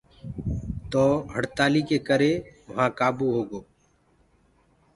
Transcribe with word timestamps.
تو 0.91 1.03
هڙتآلي 1.33 1.81
ڪي 1.89 1.97
ڪري 2.07 2.31
وهآ 2.69 2.85
ڪآبو 2.99 3.25
هوگو۔ 3.35 3.59